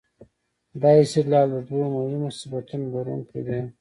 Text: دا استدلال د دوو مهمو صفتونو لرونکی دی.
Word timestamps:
دا 0.81 0.91
استدلال 1.03 1.47
د 1.53 1.57
دوو 1.67 1.83
مهمو 1.95 2.29
صفتونو 2.39 2.85
لرونکی 2.93 3.41
دی. 3.47 3.59